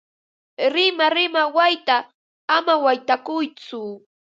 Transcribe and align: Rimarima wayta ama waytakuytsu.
Rimarima 0.73 1.43
wayta 1.55 1.97
ama 2.55 2.73
waytakuytsu. 2.83 3.81